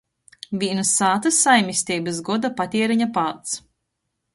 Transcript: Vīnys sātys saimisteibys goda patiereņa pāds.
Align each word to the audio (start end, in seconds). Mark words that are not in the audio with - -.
Vīnys 0.63 0.93
sātys 1.01 1.43
saimisteibys 1.49 2.25
goda 2.31 2.55
patiereņa 2.63 3.13
pāds. 3.23 3.59